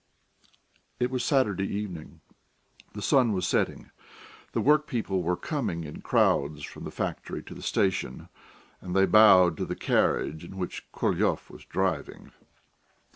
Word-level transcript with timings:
It 0.99 1.11
was 1.11 1.23
Saturday 1.23 1.67
evening; 1.67 2.21
the 2.93 3.03
sun 3.03 3.33
was 3.33 3.45
setting, 3.47 3.91
the 4.51 4.59
workpeople 4.59 5.21
were 5.21 5.37
coming 5.37 5.83
in 5.83 6.01
crowds 6.01 6.63
from 6.63 6.85
the 6.85 6.89
factory 6.91 7.43
to 7.43 7.53
the 7.53 7.61
station, 7.61 8.27
and 8.81 8.95
they 8.95 9.05
bowed 9.05 9.57
to 9.57 9.65
the 9.65 9.75
carriage 9.75 10.43
in 10.43 10.57
which 10.57 10.91
Korolyov 10.91 11.51
was 11.51 11.65
driving. 11.65 12.31